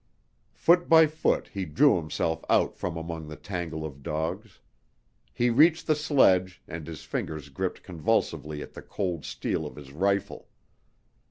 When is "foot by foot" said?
0.55-1.49